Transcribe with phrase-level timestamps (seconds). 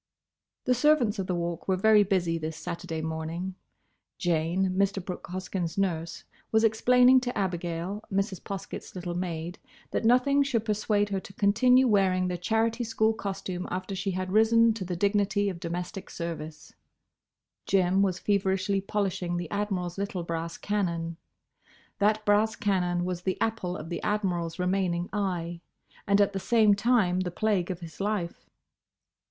[0.65, 3.53] The servants of the Walk were very busy this Saturday morning.
[4.17, 4.99] Jane, Mr.
[5.05, 8.41] Brooke Hoskyn's nurse, was explaining to Abigail, Mrs.
[8.41, 9.59] Poskett's little maid,
[9.91, 14.31] that nothing should persuade her to continue wearing the Charity School costume after she had
[14.31, 16.73] risen to the dignity of domestic service.
[17.67, 21.17] Jim was feverishly polishing the Admiral's little brass cannon.
[21.99, 25.61] That brass cannon was the apple of the Admiral's remaining eye;
[26.07, 28.49] and at the same time the plague of his life.